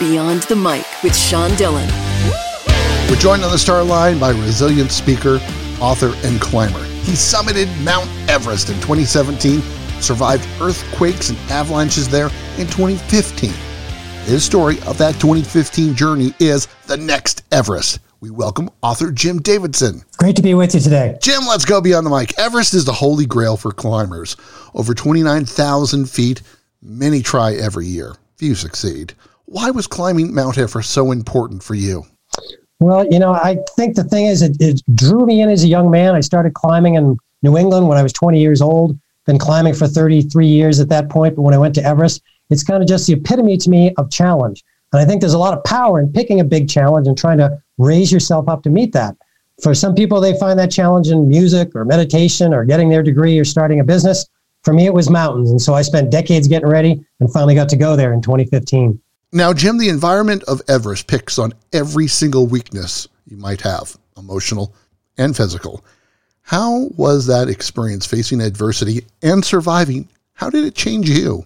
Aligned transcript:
Beyond 0.00 0.44
the 0.44 0.56
Mic 0.56 0.86
with 1.02 1.14
Sean 1.14 1.54
Dillon. 1.56 1.86
We're 3.10 3.16
joined 3.16 3.44
on 3.44 3.52
the 3.52 3.58
star 3.58 3.84
line 3.84 4.18
by 4.18 4.30
resilient 4.30 4.90
speaker, 4.90 5.38
author, 5.78 6.14
and 6.26 6.40
climber. 6.40 6.82
He 7.02 7.12
summited 7.12 7.68
Mount 7.84 8.08
Everest 8.26 8.70
in 8.70 8.76
2017, 8.76 9.60
survived 10.00 10.48
earthquakes 10.58 11.28
and 11.28 11.38
avalanches 11.50 12.08
there 12.08 12.30
in 12.56 12.66
2015. 12.68 13.52
His 14.24 14.42
story 14.42 14.78
of 14.86 14.96
that 14.96 15.20
2015 15.20 15.94
journey 15.94 16.32
is 16.38 16.66
The 16.86 16.96
Next 16.96 17.42
Everest. 17.52 17.98
We 18.20 18.30
welcome 18.30 18.70
author 18.82 19.10
Jim 19.10 19.42
Davidson. 19.42 20.00
Great 20.16 20.36
to 20.36 20.42
be 20.42 20.54
with 20.54 20.72
you 20.72 20.80
today. 20.80 21.18
Jim, 21.20 21.42
let's 21.46 21.66
go 21.66 21.82
beyond 21.82 22.06
the 22.06 22.10
mic. 22.10 22.38
Everest 22.38 22.72
is 22.72 22.86
the 22.86 22.92
holy 22.92 23.26
grail 23.26 23.58
for 23.58 23.70
climbers. 23.70 24.38
Over 24.74 24.94
29,000 24.94 26.08
feet, 26.08 26.40
many 26.80 27.20
try 27.20 27.52
every 27.52 27.84
year. 27.84 28.14
Few 28.36 28.54
succeed. 28.54 29.12
Why 29.50 29.72
was 29.72 29.88
climbing 29.88 30.32
Mount 30.32 30.58
Everest 30.58 30.90
so 30.90 31.10
important 31.10 31.60
for 31.60 31.74
you? 31.74 32.06
Well, 32.78 33.04
you 33.10 33.18
know, 33.18 33.32
I 33.32 33.58
think 33.74 33.96
the 33.96 34.04
thing 34.04 34.26
is, 34.26 34.42
it, 34.42 34.56
it, 34.60 34.80
drew 34.94 35.26
me 35.26 35.42
in 35.42 35.48
as 35.48 35.64
a 35.64 35.66
young 35.66 35.90
man. 35.90 36.14
I 36.14 36.20
started 36.20 36.54
climbing 36.54 36.94
in 36.94 37.16
New 37.42 37.58
England 37.58 37.88
when 37.88 37.98
I 37.98 38.04
was 38.04 38.12
20 38.12 38.40
years 38.40 38.62
old. 38.62 38.96
Been 39.26 39.38
climbing 39.38 39.74
for 39.74 39.88
33 39.88 40.46
years 40.46 40.78
at 40.78 40.88
that 40.90 41.08
point. 41.08 41.34
But 41.34 41.42
when 41.42 41.52
I 41.52 41.58
went 41.58 41.74
to 41.74 41.84
Everest, 41.84 42.22
it's 42.50 42.62
kind 42.62 42.80
of 42.80 42.88
just 42.88 43.08
the 43.08 43.14
epitome 43.14 43.56
to 43.56 43.68
me 43.68 43.92
of 43.96 44.08
challenge. 44.08 44.62
And 44.92 45.02
I 45.02 45.04
think 45.04 45.20
there's 45.20 45.34
a 45.34 45.38
lot 45.38 45.58
of 45.58 45.64
power 45.64 45.98
in 45.98 46.12
picking 46.12 46.38
a 46.38 46.44
big 46.44 46.68
challenge 46.68 47.08
and 47.08 47.18
trying 47.18 47.38
to 47.38 47.60
raise 47.76 48.12
yourself 48.12 48.48
up 48.48 48.62
to 48.62 48.70
meet 48.70 48.92
that. 48.92 49.16
For 49.64 49.74
some 49.74 49.96
people, 49.96 50.20
they 50.20 50.38
find 50.38 50.56
that 50.60 50.70
challenge 50.70 51.08
in 51.08 51.28
music 51.28 51.74
or 51.74 51.84
meditation 51.84 52.54
or 52.54 52.64
getting 52.64 52.88
their 52.88 53.02
degree 53.02 53.36
or 53.36 53.44
starting 53.44 53.80
a 53.80 53.84
business. 53.84 54.26
For 54.62 54.72
me, 54.72 54.86
it 54.86 54.94
was 54.94 55.10
mountains. 55.10 55.50
And 55.50 55.60
so 55.60 55.74
I 55.74 55.82
spent 55.82 56.12
decades 56.12 56.46
getting 56.46 56.68
ready 56.68 57.04
and 57.18 57.32
finally 57.32 57.56
got 57.56 57.68
to 57.70 57.76
go 57.76 57.96
there 57.96 58.12
in 58.12 58.22
2015. 58.22 59.00
Now, 59.32 59.52
Jim, 59.52 59.78
the 59.78 59.88
environment 59.88 60.42
of 60.48 60.60
Everest 60.66 61.06
picks 61.06 61.38
on 61.38 61.52
every 61.72 62.08
single 62.08 62.48
weakness 62.48 63.06
you 63.26 63.36
might 63.36 63.60
have, 63.60 63.96
emotional 64.16 64.74
and 65.18 65.36
physical. 65.36 65.84
How 66.42 66.88
was 66.96 67.26
that 67.26 67.48
experience 67.48 68.04
facing 68.06 68.40
adversity 68.40 69.06
and 69.22 69.44
surviving? 69.44 70.08
How 70.32 70.50
did 70.50 70.64
it 70.64 70.74
change 70.74 71.08
you? 71.08 71.44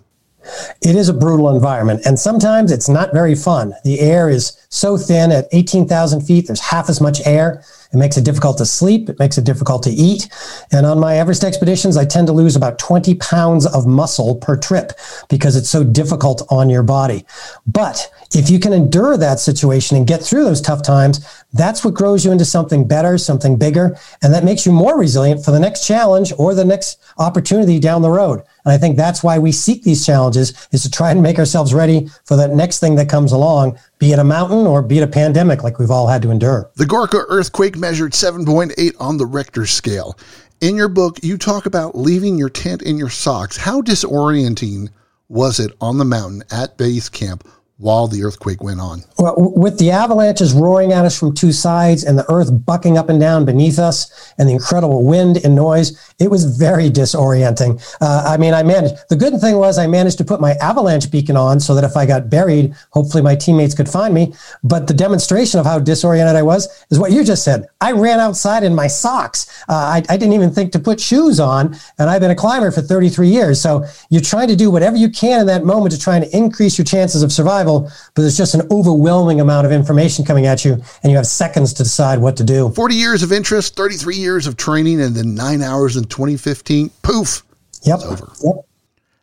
It 0.80 0.96
is 0.96 1.10
a 1.10 1.14
brutal 1.14 1.54
environment, 1.54 2.02
and 2.06 2.18
sometimes 2.18 2.72
it's 2.72 2.88
not 2.88 3.12
very 3.12 3.34
fun. 3.34 3.74
The 3.84 4.00
air 4.00 4.30
is 4.30 4.56
so 4.70 4.96
thin 4.96 5.30
at 5.30 5.48
18,000 5.52 6.22
feet, 6.22 6.46
there's 6.46 6.60
half 6.60 6.88
as 6.88 7.02
much 7.02 7.20
air. 7.26 7.64
It 7.94 7.98
makes 7.98 8.16
it 8.16 8.24
difficult 8.24 8.58
to 8.58 8.66
sleep. 8.66 9.08
It 9.08 9.18
makes 9.18 9.38
it 9.38 9.44
difficult 9.44 9.84
to 9.84 9.90
eat. 9.90 10.28
And 10.72 10.84
on 10.84 10.98
my 10.98 11.16
Everest 11.16 11.44
expeditions, 11.44 11.96
I 11.96 12.04
tend 12.04 12.26
to 12.26 12.32
lose 12.32 12.56
about 12.56 12.78
20 12.78 13.14
pounds 13.16 13.66
of 13.66 13.86
muscle 13.86 14.34
per 14.36 14.56
trip 14.56 14.92
because 15.28 15.54
it's 15.54 15.70
so 15.70 15.84
difficult 15.84 16.42
on 16.50 16.68
your 16.68 16.82
body. 16.82 17.24
But 17.66 18.10
if 18.32 18.50
you 18.50 18.58
can 18.58 18.72
endure 18.72 19.16
that 19.16 19.38
situation 19.38 19.96
and 19.96 20.06
get 20.06 20.22
through 20.22 20.44
those 20.44 20.60
tough 20.60 20.82
times, 20.82 21.24
that's 21.52 21.84
what 21.84 21.94
grows 21.94 22.24
you 22.24 22.32
into 22.32 22.44
something 22.44 22.86
better, 22.86 23.16
something 23.16 23.56
bigger, 23.56 23.96
and 24.22 24.34
that 24.34 24.44
makes 24.44 24.66
you 24.66 24.72
more 24.72 24.98
resilient 24.98 25.44
for 25.44 25.52
the 25.52 25.60
next 25.60 25.86
challenge 25.86 26.32
or 26.36 26.54
the 26.54 26.64
next 26.64 27.00
opportunity 27.18 27.78
down 27.78 28.02
the 28.02 28.10
road. 28.10 28.42
And 28.64 28.72
I 28.72 28.78
think 28.78 28.96
that's 28.96 29.22
why 29.22 29.38
we 29.38 29.52
seek 29.52 29.82
these 29.82 30.04
challenges 30.06 30.68
is 30.72 30.82
to 30.82 30.90
try 30.90 31.10
and 31.10 31.22
make 31.22 31.38
ourselves 31.38 31.74
ready 31.74 32.08
for 32.24 32.36
the 32.36 32.48
next 32.48 32.78
thing 32.78 32.94
that 32.96 33.08
comes 33.08 33.32
along, 33.32 33.78
be 33.98 34.12
it 34.12 34.18
a 34.18 34.24
mountain 34.24 34.66
or 34.66 34.82
be 34.82 34.98
it 34.98 35.02
a 35.02 35.08
pandemic 35.08 35.62
like 35.62 35.78
we've 35.78 35.90
all 35.90 36.06
had 36.06 36.22
to 36.22 36.30
endure. 36.30 36.70
The 36.76 36.84
Gorkha 36.84 37.24
earthquake 37.28 37.76
measured 37.76 38.12
7.8 38.12 38.92
on 38.98 39.18
the 39.18 39.26
Richter 39.26 39.66
scale. 39.66 40.18
In 40.60 40.76
your 40.76 40.88
book, 40.88 41.22
you 41.22 41.36
talk 41.36 41.66
about 41.66 41.96
leaving 41.96 42.38
your 42.38 42.48
tent 42.48 42.82
in 42.82 42.96
your 42.96 43.10
socks. 43.10 43.56
How 43.56 43.82
disorienting 43.82 44.88
was 45.28 45.60
it 45.60 45.72
on 45.80 45.98
the 45.98 46.04
mountain 46.04 46.42
at 46.50 46.78
base 46.78 47.08
camp 47.08 47.46
while 47.78 48.06
the 48.06 48.22
earthquake 48.22 48.62
went 48.62 48.80
on? 48.80 49.02
Well, 49.18 49.34
with 49.36 49.78
the 49.78 49.90
avalanches 49.90 50.52
roaring 50.52 50.92
at 50.92 51.04
us 51.04 51.18
from 51.18 51.34
two 51.34 51.50
sides 51.50 52.04
and 52.04 52.16
the 52.16 52.30
earth 52.30 52.64
bucking 52.64 52.96
up 52.96 53.08
and 53.08 53.18
down 53.18 53.44
beneath 53.44 53.78
us 53.78 54.32
and 54.38 54.48
the 54.48 54.52
incredible 54.52 55.04
wind 55.04 55.38
and 55.44 55.56
noise, 55.56 56.14
it 56.20 56.30
was 56.30 56.56
very 56.56 56.88
disorienting. 56.88 57.82
Uh, 58.00 58.24
I 58.26 58.36
mean, 58.36 58.54
I 58.54 58.62
managed, 58.62 58.94
the 59.08 59.16
good 59.16 59.40
thing 59.40 59.56
was 59.56 59.76
I 59.76 59.88
managed 59.88 60.18
to 60.18 60.24
put 60.24 60.40
my 60.40 60.52
avalanche 60.54 61.10
beacon 61.10 61.36
on 61.36 61.58
so 61.58 61.74
that 61.74 61.82
if 61.82 61.96
I 61.96 62.06
got 62.06 62.30
buried, 62.30 62.74
hopefully 62.90 63.22
my 63.22 63.34
teammates 63.34 63.74
could 63.74 63.88
find 63.88 64.14
me. 64.14 64.34
But 64.62 64.86
the 64.86 64.94
demonstration 64.94 65.58
of 65.58 65.66
how 65.66 65.80
disoriented 65.80 66.36
I 66.36 66.42
was 66.42 66.86
is 66.90 67.00
what 67.00 67.10
you 67.10 67.24
just 67.24 67.44
said. 67.44 67.66
I 67.80 67.90
ran 67.90 68.20
outside 68.20 68.62
in 68.62 68.74
my 68.74 68.86
socks. 68.86 69.64
Uh, 69.68 69.74
I, 69.74 70.02
I 70.08 70.16
didn't 70.16 70.34
even 70.34 70.52
think 70.52 70.70
to 70.72 70.78
put 70.78 71.00
shoes 71.00 71.40
on, 71.40 71.76
and 71.98 72.08
I've 72.08 72.20
been 72.20 72.30
a 72.30 72.36
climber 72.36 72.70
for 72.70 72.82
33 72.82 73.28
years. 73.28 73.60
So 73.60 73.84
you're 74.10 74.22
trying 74.22 74.48
to 74.48 74.56
do 74.56 74.70
whatever 74.70 74.96
you 74.96 75.10
can 75.10 75.40
in 75.40 75.46
that 75.48 75.64
moment 75.64 75.92
to 75.92 75.98
try 75.98 76.16
and 76.16 76.24
increase 76.32 76.78
your 76.78 76.84
chances 76.84 77.22
of 77.22 77.32
survival 77.32 77.63
survival, 77.64 77.90
but 78.14 78.22
there's 78.22 78.36
just 78.36 78.54
an 78.54 78.62
overwhelming 78.70 79.40
amount 79.40 79.66
of 79.66 79.72
information 79.72 80.24
coming 80.24 80.46
at 80.46 80.64
you, 80.64 80.74
and 81.02 81.10
you 81.10 81.16
have 81.16 81.26
seconds 81.26 81.72
to 81.74 81.82
decide 81.82 82.18
what 82.18 82.36
to 82.36 82.44
do. 82.44 82.70
40 82.70 82.94
years 82.94 83.22
of 83.22 83.32
interest, 83.32 83.76
33 83.76 84.16
years 84.16 84.46
of 84.46 84.56
training, 84.56 85.00
and 85.00 85.14
then 85.14 85.34
nine 85.34 85.62
hours 85.62 85.96
in 85.96 86.04
2015. 86.04 86.90
Poof. 87.02 87.42
Yep. 87.82 87.96
It's 87.96 88.04
over. 88.04 88.32
Yep. 88.42 88.66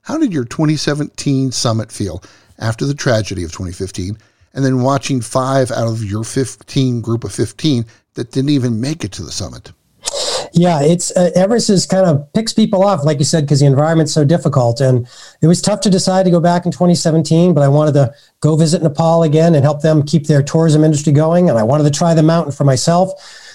How 0.03 0.17
did 0.17 0.33
your 0.33 0.45
2017 0.45 1.51
summit 1.51 1.91
feel 1.91 2.23
after 2.59 2.85
the 2.85 2.93
tragedy 2.93 3.43
of 3.43 3.51
2015, 3.51 4.17
and 4.53 4.65
then 4.65 4.81
watching 4.81 5.21
five 5.21 5.71
out 5.71 5.87
of 5.87 6.03
your 6.03 6.23
15 6.23 7.01
group 7.01 7.23
of 7.23 7.31
15 7.31 7.85
that 8.15 8.31
didn't 8.31 8.49
even 8.49 8.81
make 8.81 9.03
it 9.03 9.11
to 9.13 9.23
the 9.23 9.31
summit? 9.31 9.71
Yeah, 10.53 10.81
it's 10.81 11.15
uh, 11.15 11.31
Everest 11.35 11.69
is 11.69 11.85
kind 11.85 12.05
of 12.05 12.31
picks 12.33 12.51
people 12.51 12.83
off, 12.83 13.05
like 13.05 13.19
you 13.19 13.25
said, 13.25 13.45
because 13.45 13.61
the 13.61 13.65
environment's 13.65 14.13
so 14.13 14.25
difficult. 14.25 14.81
And 14.81 15.07
it 15.41 15.47
was 15.47 15.61
tough 15.61 15.81
to 15.81 15.89
decide 15.89 16.23
to 16.23 16.31
go 16.31 16.39
back 16.39 16.65
in 16.65 16.71
2017, 16.71 17.53
but 17.53 17.61
I 17.61 17.67
wanted 17.67 17.93
to 17.93 18.13
go 18.41 18.55
visit 18.55 18.83
Nepal 18.83 19.23
again 19.23 19.55
and 19.55 19.63
help 19.63 19.81
them 19.81 20.03
keep 20.03 20.27
their 20.27 20.43
tourism 20.43 20.83
industry 20.83 21.13
going. 21.13 21.49
And 21.49 21.57
I 21.57 21.63
wanted 21.63 21.85
to 21.85 21.91
try 21.91 22.13
the 22.13 22.23
mountain 22.23 22.51
for 22.51 22.65
myself. 22.65 23.11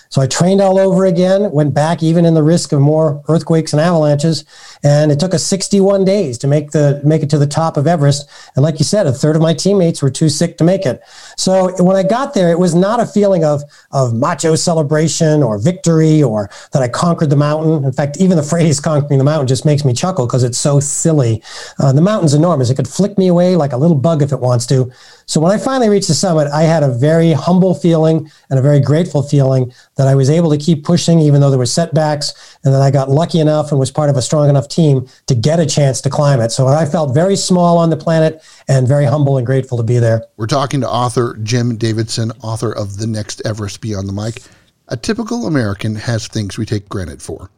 So 0.09 0.23
I 0.23 0.27
trained 0.27 0.61
all 0.61 0.79
over 0.79 1.05
again, 1.05 1.51
went 1.51 1.75
back 1.75 2.03
even 2.03 2.25
in 2.25 2.35
the 2.35 2.43
risk 2.43 2.73
of 2.73 2.81
more 2.81 3.23
earthquakes 3.29 3.73
and 3.73 3.81
avalanches, 3.81 4.45
and 4.83 5.11
it 5.11 5.19
took 5.19 5.35
us 5.35 5.45
61 5.45 6.05
days 6.05 6.39
to 6.39 6.47
make 6.47 6.71
the 6.71 7.01
make 7.05 7.23
it 7.23 7.31
to 7.31 7.39
the 7.39 7.47
top 7.47 7.77
of 7.77 7.87
Everest. 7.87 8.29
And 8.55 8.63
like 8.63 8.79
you 8.79 8.85
said, 8.85 9.07
a 9.07 9.13
third 9.13 9.37
of 9.37 9.43
my 9.43 9.55
teammates 9.55 10.03
were 10.03 10.11
too 10.11 10.29
sick 10.29 10.59
to 10.59 10.65
make 10.65 10.87
it. 10.87 11.03
So 11.37 11.83
when 11.83 11.97
I 11.97 12.03
got 12.03 12.35
there, 12.35 12.51
it 12.51 12.59
was 12.59 12.75
not 12.75 13.01
a 13.01 13.07
feeling 13.07 13.45
of 13.45 13.63
of 13.91 14.15
macho 14.15 14.55
celebration 14.55 15.43
or 15.43 15.59
victory 15.59 16.23
or 16.23 16.51
that 16.73 16.83
I 16.83 16.89
conquered 16.89 17.31
the 17.31 17.37
mountain. 17.37 17.85
In 17.85 17.93
fact, 17.93 18.17
even 18.19 18.37
the 18.37 18.43
phrase 18.43 18.81
"conquering 18.91 19.19
the 19.19 19.25
mountain" 19.25 19.47
just 19.47 19.65
makes 19.65 19.85
me 19.85 19.93
chuckle 19.93 20.27
because 20.27 20.45
it's 20.45 20.59
so 20.59 20.81
silly. 20.81 21.43
Uh, 21.79 21.93
the 21.93 22.01
mountain's 22.01 22.35
enormous; 22.35 22.71
it 22.71 22.77
could 22.77 22.89
flick 22.89 23.19
me 23.19 23.29
away 23.29 23.57
like 23.57 23.73
a 23.73 23.77
little 23.77 23.97
bug 23.97 24.23
if 24.23 24.33
it 24.33 24.41
wants 24.41 24.67
to. 24.67 24.91
So 25.27 25.41
when 25.41 25.51
I 25.51 25.59
finally 25.59 25.89
reached 25.89 26.09
the 26.09 26.15
summit, 26.15 26.49
I 26.53 26.63
had 26.63 26.85
a 26.85 26.89
very 26.89 27.33
humble 27.33 27.75
feeling 27.75 28.31
and 28.49 28.59
a 28.59 28.63
very 28.63 28.79
grateful 28.79 29.23
feeling 29.23 29.73
that 29.97 30.07
I 30.07 30.15
was 30.15 30.29
able 30.31 30.51
to 30.51 30.59
keep 30.59 30.85
pushing 30.85 31.21
even 31.21 31.41
though 31.41 31.51
there 31.51 31.59
were 31.59 31.67
setbacks 31.67 32.59
and 32.65 32.73
that 32.73 32.83
I 32.83 32.91
got 32.91 33.11
lucky 33.11 33.41
enough 33.41 33.71
and 33.71 33.81
was 33.81 33.91
part 33.91 34.11
of 34.11 34.17
a 34.17 34.23
strong 34.23 34.49
enough 34.49 34.69
team 34.69 35.09
to 35.27 35.35
get 35.35 35.59
a 35.59 35.67
chance 35.67 36.01
to 36.03 36.11
climb 36.11 36.41
it. 36.41 36.53
So 36.53 36.67
I 36.67 36.85
felt 36.85 37.15
very 37.15 37.35
small 37.37 37.79
on 37.79 37.91
the 37.91 37.97
planet 37.97 38.43
and 38.69 38.87
very 38.87 39.07
humble 39.07 39.39
and 39.39 39.47
grateful 39.47 39.79
to 39.79 39.83
be 39.83 39.99
there. 39.99 40.23
We're 40.37 40.47
talking 40.47 40.81
to 40.83 40.89
author 40.89 41.37
Jim 41.43 41.77
Davidson, 41.77 42.31
author 42.43 42.73
of 42.73 42.99
The 42.99 43.07
Next 43.07 43.41
Everest 43.45 43.81
Beyond 43.81 44.09
the 44.09 44.13
Mic. 44.13 44.43
A 44.89 44.97
typical 44.97 45.47
American 45.47 45.95
has 45.95 46.29
things 46.29 46.59
we 46.59 46.67
take 46.67 46.89
granted 46.89 47.21
for 47.23 47.51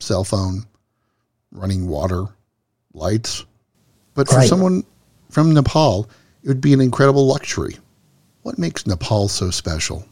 cell 0.00 0.24
phone, 0.24 0.64
running 1.52 1.86
water, 1.86 2.24
lights. 2.94 3.44
But 4.14 4.28
for 4.28 4.36
Right. 4.36 4.48
someone 4.48 4.84
from 5.30 5.52
Nepal, 5.54 6.08
it 6.42 6.48
would 6.48 6.60
be 6.60 6.72
an 6.72 6.80
incredible 6.80 7.26
luxury. 7.26 7.78
What 8.42 8.58
makes 8.58 8.86
Nepal 8.86 9.28
so 9.28 9.50
special? 9.50 10.04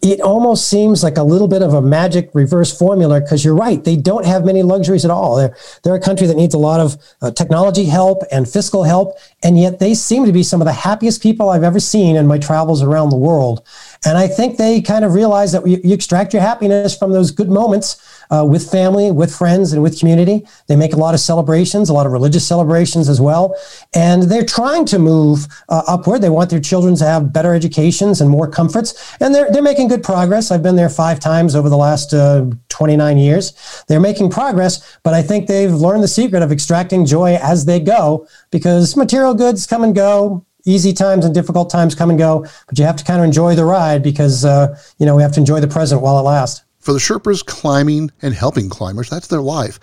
It 0.00 0.20
almost 0.20 0.68
seems 0.68 1.02
like 1.02 1.16
a 1.16 1.22
little 1.22 1.48
bit 1.48 1.60
of 1.60 1.74
a 1.74 1.82
magic 1.82 2.30
reverse 2.32 2.76
formula 2.76 3.20
because 3.20 3.44
you're 3.44 3.54
right. 3.54 3.82
They 3.82 3.96
don't 3.96 4.24
have 4.24 4.44
many 4.44 4.62
luxuries 4.62 5.04
at 5.04 5.10
all. 5.10 5.36
They're, 5.36 5.56
they're 5.82 5.96
a 5.96 6.00
country 6.00 6.26
that 6.28 6.36
needs 6.36 6.54
a 6.54 6.58
lot 6.58 6.78
of 6.78 6.96
uh, 7.20 7.32
technology 7.32 7.84
help 7.84 8.22
and 8.30 8.48
fiscal 8.48 8.84
help. 8.84 9.18
And 9.42 9.58
yet 9.58 9.80
they 9.80 9.94
seem 9.94 10.24
to 10.24 10.32
be 10.32 10.44
some 10.44 10.60
of 10.60 10.66
the 10.66 10.72
happiest 10.72 11.20
people 11.20 11.48
I've 11.48 11.64
ever 11.64 11.80
seen 11.80 12.14
in 12.14 12.28
my 12.28 12.38
travels 12.38 12.80
around 12.80 13.10
the 13.10 13.16
world. 13.16 13.66
And 14.04 14.16
I 14.16 14.28
think 14.28 14.56
they 14.56 14.80
kind 14.80 15.04
of 15.04 15.14
realize 15.14 15.52
that 15.52 15.66
you, 15.66 15.80
you 15.82 15.94
extract 15.94 16.32
your 16.32 16.42
happiness 16.42 16.96
from 16.96 17.12
those 17.12 17.30
good 17.30 17.48
moments 17.48 18.04
uh, 18.30 18.46
with 18.48 18.70
family, 18.70 19.10
with 19.10 19.34
friends, 19.34 19.72
and 19.72 19.82
with 19.82 19.98
community. 19.98 20.46
They 20.66 20.76
make 20.76 20.92
a 20.92 20.96
lot 20.96 21.14
of 21.14 21.20
celebrations, 21.20 21.88
a 21.88 21.92
lot 21.92 22.06
of 22.06 22.12
religious 22.12 22.46
celebrations 22.46 23.08
as 23.08 23.20
well. 23.20 23.54
And 23.94 24.24
they're 24.24 24.44
trying 24.44 24.84
to 24.86 24.98
move 24.98 25.46
uh, 25.68 25.82
upward. 25.86 26.22
They 26.22 26.28
want 26.28 26.50
their 26.50 26.60
children 26.60 26.94
to 26.96 27.04
have 27.04 27.32
better 27.32 27.54
educations 27.54 28.20
and 28.20 28.30
more 28.30 28.48
comforts. 28.48 29.16
And 29.20 29.34
they're, 29.34 29.50
they're 29.50 29.62
making 29.62 29.88
good 29.88 30.02
progress. 30.02 30.50
I've 30.50 30.62
been 30.62 30.76
there 30.76 30.90
five 30.90 31.20
times 31.20 31.54
over 31.54 31.68
the 31.68 31.76
last 31.76 32.14
uh, 32.14 32.46
29 32.68 33.18
years. 33.18 33.84
They're 33.88 34.00
making 34.00 34.30
progress, 34.30 34.98
but 35.02 35.14
I 35.14 35.22
think 35.22 35.46
they've 35.46 35.72
learned 35.72 36.02
the 36.02 36.08
secret 36.08 36.42
of 36.42 36.52
extracting 36.52 37.04
joy 37.06 37.36
as 37.36 37.64
they 37.64 37.80
go 37.80 38.26
because 38.50 38.96
material 38.96 39.34
goods 39.34 39.66
come 39.66 39.84
and 39.84 39.94
go 39.94 40.44
easy 40.68 40.92
times 40.92 41.24
and 41.24 41.34
difficult 41.34 41.70
times 41.70 41.94
come 41.94 42.10
and 42.10 42.18
go, 42.18 42.46
but 42.66 42.78
you 42.78 42.84
have 42.84 42.96
to 42.96 43.04
kind 43.04 43.20
of 43.20 43.24
enjoy 43.24 43.54
the 43.54 43.64
ride 43.64 44.02
because, 44.02 44.44
uh, 44.44 44.78
you 44.98 45.06
know, 45.06 45.16
we 45.16 45.22
have 45.22 45.32
to 45.32 45.40
enjoy 45.40 45.60
the 45.60 45.68
present 45.68 46.02
while 46.02 46.18
it 46.18 46.22
lasts. 46.22 46.62
For 46.78 46.92
the 46.92 46.98
Sherpas 46.98 47.44
climbing 47.44 48.10
and 48.22 48.34
helping 48.34 48.68
climbers, 48.68 49.10
that's 49.10 49.26
their 49.26 49.42
life. 49.42 49.80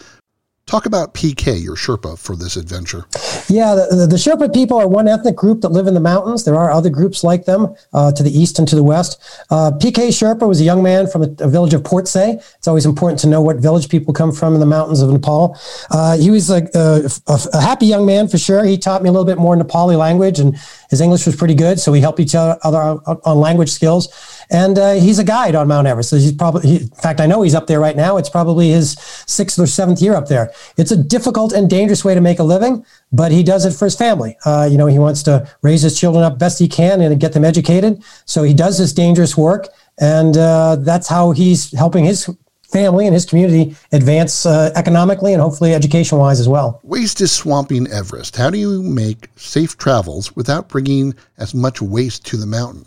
Talk 0.68 0.88
about 0.88 1.14
PK, 1.14 1.62
your 1.62 1.76
Sherpa, 1.76 2.18
for 2.18 2.36
this 2.36 2.56
adventure. 2.56 3.06
Yeah, 3.48 3.76
the, 3.76 4.08
the, 4.10 4.16
Sherpa 4.16 4.52
people 4.52 4.80
are 4.80 4.88
one 4.88 5.08
ethnic 5.08 5.36
group 5.36 5.62
that 5.62 5.70
live 5.70 5.86
in 5.86 5.94
the 5.94 6.00
mountains. 6.00 6.44
There 6.44 6.56
are 6.56 6.72
other 6.72 6.90
groups 6.90 7.24
like 7.24 7.46
them 7.46 7.76
uh, 7.94 8.12
to 8.14 8.24
the 8.24 8.32
east 8.32 8.58
and 8.58 8.68
to 8.70 8.76
the 8.76 8.82
west. 8.82 9.22
Uh, 9.52 9.70
PK 9.78 10.08
Sherpa 10.08 10.48
was 10.48 10.60
a 10.60 10.64
young 10.64 10.82
man 10.82 11.06
from 11.06 11.22
a, 11.22 11.28
a, 11.38 11.48
village 11.48 11.76
of 11.76 11.84
Port. 11.84 12.06
It's 12.16 12.68
always 12.68 12.88
important 12.88 13.20
to 13.20 13.28
know 13.28 13.44
what 13.44 13.58
village 13.58 13.90
people 13.90 14.12
come 14.12 14.32
from 14.32 14.56
in 14.56 14.60
the 14.60 14.66
mountains 14.66 15.04
of 15.04 15.12
Nepal. 15.12 15.56
Uh, 15.92 16.18
he 16.18 16.32
was 16.32 16.50
a, 16.50 16.68
a, 16.74 17.12
a, 17.28 17.62
happy 17.62 17.86
young 17.86 18.08
man 18.08 18.28
for 18.28 18.40
sure. 18.40 18.66
He 18.66 18.80
taught 18.80 19.04
me 19.04 19.10
a 19.10 19.12
little 19.12 19.26
bit 19.26 19.38
more 19.38 19.56
Nepali 19.56 19.96
language, 19.96 20.40
and 20.40 20.58
his 20.90 21.00
English 21.00 21.28
was 21.28 21.36
pretty 21.36 21.54
good. 21.54 21.80
So 21.80 21.92
we 21.92 22.02
helped 22.02 22.20
each 22.20 22.34
other 22.34 22.58
on 22.64 23.38
language 23.40 23.70
skills. 23.70 24.08
And 24.50 24.78
uh, 24.78 24.94
he's 24.94 25.20
a 25.20 25.24
guide 25.24 25.56
on 25.56 25.68
Mount 25.68 25.88
Everest. 25.88 26.10
So 26.10 26.18
he's 26.18 26.32
probably, 26.32 26.70
he, 26.70 26.76
in 26.78 26.88
fact, 26.90 27.20
I 27.20 27.26
know 27.26 27.42
he's 27.42 27.56
up 27.56 27.68
there 27.68 27.80
right 27.80 27.96
now. 27.96 28.18
It's 28.18 28.30
probably 28.30 28.70
his 28.70 28.94
sixth 29.28 29.60
or 29.60 29.68
seventh 29.68 30.02
year 30.02 30.16
up 30.16 30.28
there. 30.28 30.52
It's 30.78 30.92
a 30.92 30.98
difficult 30.98 31.54
and 31.54 31.70
dangerous 31.70 32.06
way 32.06 32.16
to 32.16 32.22
make 32.22 32.40
a 32.40 32.44
living, 32.44 32.86
but 33.12 33.32
he 33.32 33.44
does 33.44 33.66
it 33.66 33.72
for 33.72 33.86
his 33.86 33.96
family. 33.96 34.38
Uh, 34.46 34.68
you 34.70 34.78
know, 34.78 34.88
he 34.88 35.00
wants 35.00 35.24
to 35.24 35.48
raise 35.62 35.82
his 35.82 36.00
children 36.00 36.24
up 36.24 36.38
best 36.38 36.60
he 36.60 36.68
can 36.68 37.02
and 37.02 37.20
get 37.20 37.34
them 37.34 37.46
educated. 37.46 38.04
So 38.26 38.44
he 38.44 38.54
does 38.54 38.78
this 38.78 38.94
dangerous 38.94 39.38
work, 39.38 39.68
and 40.00 40.38
uh, 40.38 40.78
that's 40.78 41.08
how 41.08 41.32
he's 41.32 41.72
helping 41.72 42.06
his 42.06 42.30
family 42.76 43.06
and 43.06 43.14
his 43.14 43.26
community 43.26 43.76
advance 43.94 44.46
uh, 44.46 44.72
economically 44.76 45.34
and 45.34 45.42
hopefully 45.42 45.74
education 45.74 46.18
wise 46.18 46.40
as 46.40 46.50
well. 46.50 46.82
Waste 46.84 47.22
is 47.22 47.32
swamping 47.32 47.88
Everest. 47.88 48.36
How 48.36 48.50
do 48.50 48.58
you 48.58 48.82
make 48.82 49.30
safe 49.38 49.78
travels 49.78 50.36
without 50.36 50.68
bringing 50.68 51.14
as 51.38 51.54
much 51.54 51.82
waste 51.82 52.26
to 52.28 52.38
the 52.38 52.46
mountain? 52.46 52.86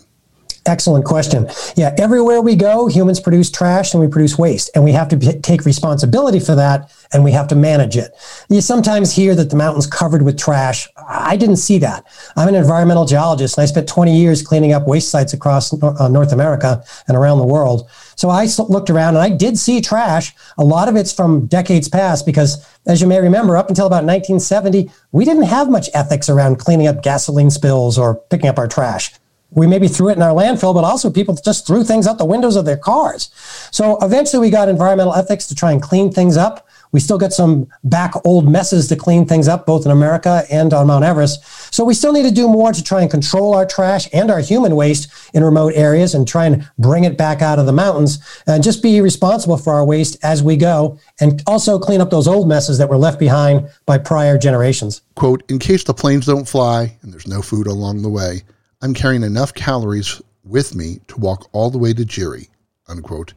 Excellent 0.69 1.06
question. 1.06 1.49
Yeah, 1.76 1.94
everywhere 1.97 2.43
we 2.43 2.55
go, 2.55 2.88
humans 2.88 3.20
produce 3.20 3.50
trash 3.50 3.94
and 3.94 4.03
we 4.03 4.06
produce 4.06 4.37
waste, 4.37 4.70
and 4.75 4.85
we 4.85 4.93
have 4.93 5.09
to 5.09 5.17
p- 5.17 5.41
take 5.41 5.65
responsibility 5.65 6.38
for 6.38 6.55
that 6.56 6.93
and 7.15 7.25
we 7.25 7.32
have 7.32 7.49
to 7.49 7.55
manage 7.55 7.97
it. 7.97 8.15
You 8.50 8.61
sometimes 8.61 9.15
hear 9.15 9.35
that 9.35 9.49
the 9.49 9.56
mountain's 9.56 9.87
covered 9.87 10.20
with 10.20 10.38
trash. 10.38 10.87
I 11.09 11.38
didn't 11.38 11.56
see 11.56 11.79
that. 11.79 12.05
I'm 12.37 12.49
an 12.49 12.55
environmental 12.55 13.06
geologist 13.06 13.56
and 13.56 13.62
I 13.62 13.67
spent 13.67 13.88
20 13.88 14.15
years 14.15 14.43
cleaning 14.43 14.75
up 14.75 14.87
waste 14.87 15.11
sites 15.11 15.32
across 15.32 15.73
uh, 15.82 16.09
North 16.09 16.32
America 16.32 16.85
and 17.06 17.17
around 17.17 17.38
the 17.38 17.47
world. 17.47 17.88
So 18.17 18.29
I 18.29 18.47
looked 18.69 18.91
around 18.91 19.17
and 19.17 19.25
I 19.25 19.31
did 19.31 19.56
see 19.56 19.81
trash. 19.81 20.35
A 20.59 20.65
lot 20.65 20.88
of 20.88 20.97
it's 20.97 21.15
from 21.15 21.47
decades 21.47 21.88
past 21.88 22.26
because, 22.26 22.62
as 22.87 23.00
you 23.00 23.06
may 23.06 23.23
remember, 23.23 23.56
up 23.56 23.70
until 23.70 23.87
about 23.87 24.05
1970, 24.05 24.91
we 25.12 25.25
didn't 25.25 25.44
have 25.44 25.70
much 25.70 25.88
ethics 25.94 26.29
around 26.29 26.59
cleaning 26.59 26.88
up 26.88 27.03
gasoline 27.03 27.50
spills 27.50 27.97
or 27.97 28.17
picking 28.17 28.50
up 28.50 28.59
our 28.59 28.69
trash 28.69 29.12
we 29.50 29.66
maybe 29.66 29.88
threw 29.88 30.10
it 30.10 30.16
in 30.16 30.22
our 30.22 30.34
landfill, 30.34 30.74
but 30.74 30.84
also 30.84 31.10
people 31.10 31.34
just 31.34 31.66
threw 31.66 31.82
things 31.82 32.06
out 32.06 32.18
the 32.18 32.24
windows 32.24 32.56
of 32.56 32.64
their 32.64 32.76
cars. 32.76 33.30
So 33.70 33.98
eventually 34.02 34.40
we 34.40 34.50
got 34.50 34.68
environmental 34.68 35.14
ethics 35.14 35.46
to 35.46 35.54
try 35.54 35.72
and 35.72 35.82
clean 35.82 36.12
things 36.12 36.36
up. 36.36 36.66
We 36.90 37.00
still 37.00 37.18
got 37.18 37.32
some 37.32 37.68
back 37.84 38.14
old 38.24 38.50
messes 38.50 38.88
to 38.88 38.96
clean 38.96 39.26
things 39.26 39.46
up, 39.46 39.66
both 39.66 39.84
in 39.84 39.92
America 39.92 40.44
and 40.50 40.72
on 40.72 40.86
Mount 40.86 41.04
Everest. 41.04 41.44
So 41.72 41.84
we 41.84 41.92
still 41.92 42.12
need 42.12 42.22
to 42.22 42.30
do 42.30 42.48
more 42.48 42.72
to 42.72 42.82
try 42.82 43.02
and 43.02 43.10
control 43.10 43.54
our 43.54 43.66
trash 43.66 44.08
and 44.12 44.30
our 44.30 44.40
human 44.40 44.74
waste 44.74 45.10
in 45.34 45.44
remote 45.44 45.74
areas 45.74 46.14
and 46.14 46.26
try 46.26 46.46
and 46.46 46.68
bring 46.78 47.04
it 47.04 47.18
back 47.18 47.42
out 47.42 47.58
of 47.58 47.66
the 47.66 47.72
mountains 47.72 48.18
and 48.46 48.62
just 48.62 48.82
be 48.82 49.00
responsible 49.02 49.58
for 49.58 49.74
our 49.74 49.84
waste 49.84 50.16
as 50.22 50.42
we 50.42 50.56
go 50.56 50.98
and 51.20 51.42
also 51.46 51.78
clean 51.78 52.00
up 52.00 52.10
those 52.10 52.26
old 52.26 52.48
messes 52.48 52.78
that 52.78 52.88
were 52.88 52.96
left 52.96 53.18
behind 53.18 53.68
by 53.84 53.98
prior 53.98 54.38
generations. 54.38 55.02
Quote, 55.14 55.42
in 55.50 55.58
case 55.58 55.84
the 55.84 55.94
planes 55.94 56.24
don't 56.24 56.48
fly 56.48 56.96
and 57.02 57.12
there's 57.12 57.26
no 57.26 57.42
food 57.42 57.66
along 57.66 58.00
the 58.00 58.08
way, 58.08 58.42
I'm 58.80 58.94
carrying 58.94 59.25
enough 59.25 59.54
calories 59.54 60.22
with 60.44 60.75
me 60.75 61.00
to 61.08 61.19
walk 61.19 61.48
all 61.52 61.70
the 61.70 61.78
way 61.78 61.92
to 61.92 62.04
Jiri, 62.04 62.48
unquote. 62.86 63.34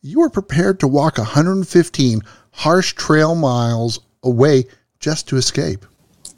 You 0.00 0.22
are 0.22 0.30
prepared 0.30 0.78
to 0.80 0.88
walk 0.88 1.18
115 1.18 2.22
harsh 2.52 2.92
trail 2.92 3.34
miles 3.34 4.00
away 4.22 4.64
just 5.00 5.28
to 5.28 5.36
escape. 5.36 5.84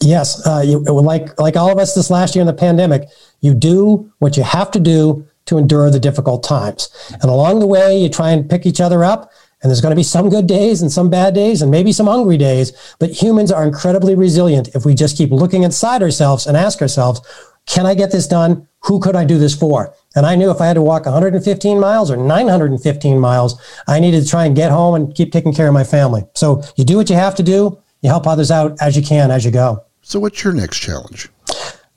Yes, 0.00 0.46
uh, 0.46 0.62
you, 0.64 0.78
like 0.78 1.38
like 1.40 1.56
all 1.56 1.72
of 1.72 1.78
us 1.78 1.94
this 1.94 2.10
last 2.10 2.34
year 2.34 2.40
in 2.40 2.46
the 2.46 2.52
pandemic, 2.52 3.08
you 3.40 3.52
do 3.52 4.12
what 4.18 4.36
you 4.36 4.44
have 4.44 4.70
to 4.70 4.80
do 4.80 5.26
to 5.46 5.58
endure 5.58 5.90
the 5.90 5.98
difficult 5.98 6.44
times, 6.44 6.88
and 7.20 7.24
along 7.24 7.58
the 7.58 7.66
way, 7.66 7.98
you 8.00 8.08
try 8.08 8.30
and 8.30 8.48
pick 8.48 8.64
each 8.64 8.80
other 8.80 9.04
up. 9.04 9.32
And 9.60 9.68
there's 9.68 9.80
going 9.80 9.90
to 9.90 9.96
be 9.96 10.04
some 10.04 10.28
good 10.28 10.46
days 10.46 10.82
and 10.82 10.92
some 10.92 11.10
bad 11.10 11.34
days 11.34 11.62
and 11.62 11.70
maybe 11.70 11.90
some 11.90 12.06
hungry 12.06 12.36
days. 12.36 12.72
But 13.00 13.10
humans 13.10 13.50
are 13.50 13.64
incredibly 13.64 14.14
resilient 14.14 14.68
if 14.76 14.84
we 14.84 14.94
just 14.94 15.18
keep 15.18 15.32
looking 15.32 15.64
inside 15.64 16.00
ourselves 16.00 16.46
and 16.46 16.56
ask 16.56 16.80
ourselves, 16.80 17.20
can 17.68 17.86
I 17.86 17.94
get 17.94 18.10
this 18.10 18.26
done? 18.26 18.66
Who 18.84 18.98
could 19.00 19.14
I 19.16 19.24
do 19.24 19.38
this 19.38 19.54
for? 19.54 19.94
And 20.16 20.24
I 20.24 20.34
knew 20.34 20.50
if 20.50 20.60
I 20.60 20.66
had 20.66 20.74
to 20.74 20.82
walk 20.82 21.04
115 21.04 21.78
miles 21.78 22.10
or 22.10 22.16
915 22.16 23.18
miles, 23.18 23.60
I 23.86 24.00
needed 24.00 24.24
to 24.24 24.28
try 24.28 24.46
and 24.46 24.56
get 24.56 24.70
home 24.70 24.94
and 24.94 25.14
keep 25.14 25.32
taking 25.32 25.52
care 25.52 25.68
of 25.68 25.74
my 25.74 25.84
family. 25.84 26.24
So 26.34 26.62
you 26.76 26.84
do 26.84 26.96
what 26.96 27.10
you 27.10 27.16
have 27.16 27.34
to 27.36 27.42
do. 27.42 27.78
You 28.00 28.08
help 28.08 28.26
others 28.26 28.50
out 28.50 28.76
as 28.80 28.96
you 28.96 29.02
can 29.02 29.30
as 29.30 29.44
you 29.44 29.50
go. 29.50 29.84
So 30.02 30.18
what's 30.18 30.42
your 30.42 30.54
next 30.54 30.78
challenge? 30.78 31.28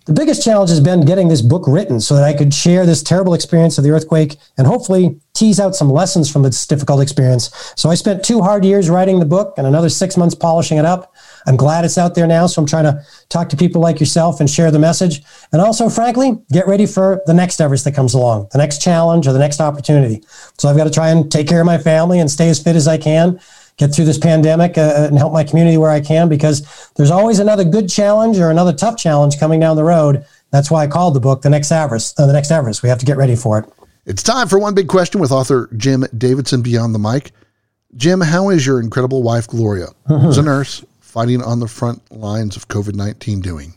The 0.06 0.14
biggest 0.14 0.44
challenge 0.44 0.72
has 0.72 0.80
been 0.80 1.06
getting 1.06 1.28
this 1.28 1.44
book 1.44 1.64
written 1.68 2.00
so 2.00 2.16
that 2.16 2.24
I 2.24 2.34
could 2.34 2.54
share 2.54 2.88
this 2.88 3.04
terrible 3.04 3.36
experience 3.36 3.78
of 3.78 3.84
the 3.84 3.92
earthquake 3.92 4.38
and 4.58 4.66
hopefully 4.66 5.20
tease 5.34 5.60
out 5.60 5.76
some 5.76 5.92
lessons 5.92 6.30
from 6.30 6.42
this 6.42 6.66
difficult 6.66 7.02
experience. 7.02 7.74
So 7.78 7.88
I 7.90 7.96
spent 7.96 8.26
two 8.26 8.42
hard 8.42 8.66
years 8.66 8.90
writing 8.90 9.20
the 9.20 9.26
book 9.26 9.54
and 9.58 9.68
another 9.68 9.90
six 9.90 10.18
months 10.18 10.34
polishing 10.34 10.80
it 10.80 10.86
up. 10.86 11.11
I'm 11.46 11.56
glad 11.56 11.86
it's 11.86 11.98
out 11.98 12.16
there 12.16 12.28
now. 12.28 12.48
So 12.48 12.62
I'm 12.62 12.68
trying 12.68 12.84
to 12.86 13.04
talk 13.30 13.50
to 13.50 13.58
people 13.58 13.82
like 13.82 14.00
yourself 14.00 14.40
and 14.40 14.50
share 14.50 14.72
the 14.72 14.80
message. 14.80 15.24
And 15.52 15.62
also, 15.62 15.90
frankly, 15.90 16.40
get 16.52 16.68
ready 16.68 16.86
for 16.86 17.22
the 17.26 17.34
next 17.34 17.60
Everest 17.60 17.86
that 17.86 17.94
comes 17.94 18.14
along, 18.14 18.50
the 18.52 18.58
next 18.58 18.82
challenge 18.82 19.28
or 19.28 19.34
the 19.34 19.40
next 19.40 19.60
opportunity. 19.60 20.24
So 20.58 20.70
I've 20.70 20.78
got 20.78 20.86
to 20.86 20.92
try 20.92 21.10
and 21.10 21.32
take 21.32 21.48
care 21.48 21.62
of 21.62 21.66
my 21.66 21.78
family 21.78 22.20
and 22.20 22.30
stay 22.30 22.50
as 22.50 22.62
fit 22.62 22.76
as 22.76 22.88
I 22.88 22.98
can 22.98 23.40
get 23.78 23.94
through 23.94 24.06
this 24.06 24.18
pandemic 24.18 24.78
uh, 24.78 25.08
and 25.10 25.18
help 25.18 25.34
my 25.34 25.44
community 25.44 25.76
where 25.76 25.90
I 25.90 26.00
can 26.00 26.30
because 26.30 26.92
there's 26.96 27.10
always 27.10 27.40
another 27.40 27.64
good 27.64 27.90
challenge 27.90 28.38
or 28.38 28.52
another 28.52 28.74
tough 28.74 28.96
challenge 28.96 29.40
coming 29.40 29.60
down 29.60 29.76
the 29.76 29.84
road. 29.84 30.26
That's 30.52 30.70
why 30.70 30.84
I 30.84 30.88
called 30.88 31.16
the 31.16 31.20
book 31.20 31.42
the 31.42 31.50
next 31.50 31.72
Everest. 31.72 32.20
Uh, 32.20 32.28
the 32.28 32.34
next 32.34 32.52
Everest. 32.52 32.84
We 32.84 32.90
have 32.90 33.00
to 33.00 33.06
get 33.06 33.18
ready 33.18 33.36
for 33.36 33.60
it. 33.60 33.66
It's 34.06 34.24
time 34.24 34.48
for 34.48 34.60
one 34.60 34.76
big 34.76 34.88
question 34.88 35.22
with 35.22 35.32
author 35.32 35.70
Jim 35.78 36.06
Davidson 36.18 36.62
beyond 36.62 36.94
the 36.94 37.00
mic. 37.00 37.32
Jim, 37.96 38.22
how 38.22 38.50
is 38.50 38.66
your 38.66 38.80
incredible 38.80 39.22
wife 39.22 39.48
Gloria, 39.48 39.88
who's 40.08 40.38
a 40.38 40.42
nurse 40.42 40.84
fighting 41.12 41.42
on 41.42 41.60
the 41.60 41.68
front 41.68 42.10
lines 42.12 42.56
of 42.56 42.70
COVID 42.70 42.96
nineteen, 42.96 43.42
doing? 43.42 43.74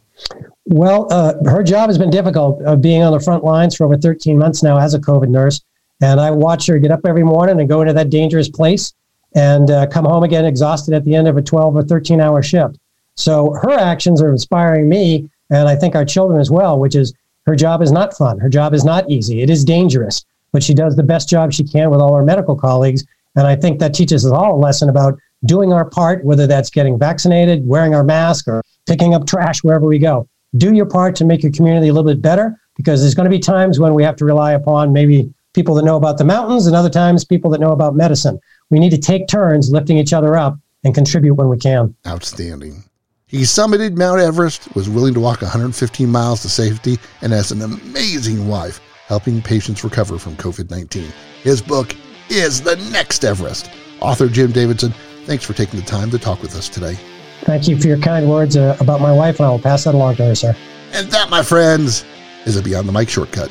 Well, 0.67 1.09
uh, 1.11 1.35
her 1.47 1.63
job 1.63 1.89
has 1.89 1.99
been 1.99 2.11
difficult, 2.11 2.65
uh, 2.65 2.77
being 2.77 3.03
on 3.03 3.13
the 3.13 3.21
front 3.21 3.45
lines 3.45 3.75
for 3.77 3.85
over 3.85 3.97
13 3.97 4.39
months 4.39 4.63
now 4.63 4.79
as 4.79 4.95
a 4.95 4.99
COVID 4.99 5.29
nurse. 5.29 5.61
And 6.01 6.21
I 6.21 6.31
watch 6.31 6.67
her 6.67 6.79
get 6.79 6.91
up 6.91 7.01
every 7.05 7.25
morning 7.25 7.61
and 7.61 7.69
go 7.69 7.83
into 7.83 7.93
that 7.93 8.11
dangerous 8.11 8.49
place 8.49 8.95
and 9.35 9.71
uh, 9.71 9.87
come 9.89 10.05
home 10.05 10.23
again 10.23 10.45
exhausted 10.45 10.95
at 10.95 11.05
the 11.05 11.15
end 11.15 11.29
of 11.29 11.37
a 11.37 11.43
12 11.43 11.77
or 11.77 11.83
13 11.83 12.21
hour 12.21 12.43
shift. 12.43 12.79
So 13.17 13.53
her 13.63 13.73
actions 13.73 14.23
are 14.23 14.31
inspiring 14.31 14.89
me, 14.89 15.29
and 15.51 15.69
I 15.69 15.77
think 15.77 15.95
our 15.95 16.05
children 16.05 16.41
as 16.41 16.51
well, 16.51 16.79
which 16.79 16.95
is 16.95 17.13
her 17.47 17.57
job 17.57 17.83
is 17.83 17.93
not 17.93 18.17
fun. 18.17 18.39
Her 18.39 18.49
job 18.49 18.75
is 18.75 18.85
not 18.85 19.09
easy. 19.11 19.43
It 19.43 19.51
is 19.51 19.65
dangerous, 19.65 20.25
but 20.53 20.63
she 20.63 20.75
does 20.75 20.97
the 20.97 21.03
best 21.03 21.29
job 21.29 21.53
she 21.53 21.65
can 21.65 21.91
with 21.91 22.01
all 22.01 22.15
her 22.15 22.25
medical 22.25 22.57
colleagues. 22.57 23.05
And 23.37 23.47
I 23.47 23.57
think 23.57 23.81
that 23.81 23.95
teaches 23.95 24.25
us 24.25 24.33
all 24.33 24.55
a 24.55 24.61
lesson 24.61 24.89
about 24.89 25.19
doing 25.47 25.73
our 25.73 25.85
part, 25.85 26.25
whether 26.25 26.47
that's 26.47 26.71
getting 26.71 26.99
vaccinated, 26.99 27.67
wearing 27.67 27.95
our 27.95 28.05
mask, 28.05 28.49
or 28.49 28.63
picking 28.87 29.15
up 29.15 29.27
trash 29.27 29.63
wherever 29.63 29.87
we 29.87 29.99
go. 29.99 30.29
Do 30.57 30.75
your 30.75 30.87
part 30.87 31.17
to 31.17 31.25
make 31.25 31.43
your 31.43 31.53
community 31.53 31.89
a 31.89 31.93
little 31.93 32.11
bit 32.11 32.23
better 32.23 32.59
because 32.77 33.01
there's 33.01 33.15
going 33.15 33.25
to 33.25 33.31
be 33.31 33.41
times 33.41 33.79
when 33.81 33.95
we 33.95 34.05
have 34.05 34.17
to 34.17 34.25
rely 34.25 34.53
upon 34.53 34.93
maybe 34.93 35.33
people 35.53 35.75
that 35.77 35.85
know 35.85 35.97
about 35.97 36.19
the 36.19 36.25
mountains 36.25 36.67
and 36.67 36.75
other 36.75 36.91
times 36.91 37.25
people 37.25 37.51
that 37.51 37.61
know 37.61 37.73
about 37.73 37.95
medicine 37.95 38.39
we 38.71 38.79
need 38.79 38.91
to 38.91 38.99
take 38.99 39.29
turns 39.29 39.71
lifting 39.71 39.99
each 39.99 40.13
other 40.13 40.37
up 40.37 40.59
and 40.85 40.95
contribute 40.95 41.35
when 41.35 41.49
we 41.49 41.57
can. 41.57 41.95
Outstanding. 42.07 42.85
He 43.27 43.43
summited 43.43 43.97
Mount 43.97 44.21
Everest, 44.21 44.75
was 44.75 44.89
willing 44.89 45.15
to 45.15 45.21
walk 45.21 45.43
115 45.43 46.09
miles 46.09 46.43
to 46.43 46.49
safety, 46.49 46.99
and 47.23 47.33
has 47.33 47.51
an 47.51 47.63
amazing 47.63 48.47
wife 48.49 48.81
helping 49.07 49.43
patients 49.43 49.83
recover 49.83 50.19
from 50.19 50.37
COVID 50.37 50.71
19. 50.71 51.11
His 51.43 51.61
book 51.61 51.95
is 52.29 52.61
The 52.61 52.77
Next 52.93 53.25
Everest. 53.25 53.71
Author 54.01 54.29
Jim 54.29 54.53
Davidson, 54.53 54.93
thanks 55.25 55.45
for 55.45 55.53
taking 55.53 55.81
the 55.81 55.87
time 55.87 56.11
to 56.11 56.19
talk 56.19 56.43
with 56.43 56.55
us 56.55 56.69
today. 56.69 56.97
Thank 57.41 57.69
you 57.69 57.79
for 57.79 57.89
your 57.89 57.99
kind 57.99 58.29
words 58.29 58.57
uh, 58.57 58.77
about 58.81 59.01
my 59.01 59.13
wife, 59.13 59.39
and 59.39 59.47
I 59.47 59.51
will 59.51 59.59
pass 59.59 59.85
that 59.85 59.95
along 59.95 60.17
to 60.17 60.25
her, 60.25 60.35
sir. 60.35 60.57
And 60.93 61.11
that, 61.11 61.29
my 61.31 61.43
friends, 61.43 62.05
is 62.47 62.57
a 62.57 62.63
Beyond 62.63 62.89
the 62.89 62.93
Mic 62.93 63.09
shortcut. 63.09 63.51